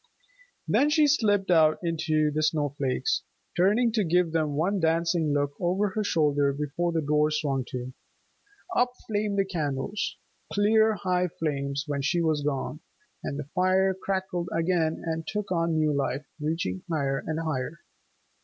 Then 0.67 0.89
she 0.89 1.05
slipped 1.05 1.51
out 1.51 1.77
into 1.83 2.31
the 2.31 2.41
snow 2.41 2.69
flakes, 2.75 3.21
turning 3.55 3.91
to 3.91 4.03
give 4.03 4.31
them 4.31 4.55
one 4.55 4.79
dancing 4.79 5.31
look 5.31 5.51
over 5.59 5.89
her 5.89 6.03
shoulder 6.03 6.51
before 6.53 6.91
the 6.91 7.03
door 7.03 7.29
swung 7.29 7.65
to. 7.67 7.93
Up 8.75 8.91
flamed 9.05 9.37
the 9.37 9.45
candles, 9.45 10.17
clear 10.51 10.95
high 10.95 11.27
flames 11.27 11.83
when 11.85 12.01
she 12.01 12.19
was 12.19 12.41
gone, 12.41 12.79
and 13.23 13.37
the 13.37 13.45
fire 13.53 13.93
crackled 13.93 14.49
again, 14.51 15.03
and 15.05 15.27
took 15.27 15.51
on 15.51 15.77
new 15.77 15.93
life, 15.95 16.25
reaching 16.39 16.81
higher 16.89 17.19
and 17.23 17.39
higher. 17.39 17.81